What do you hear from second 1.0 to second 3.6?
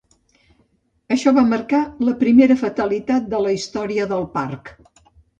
Això va marcar la primera fatalitat de la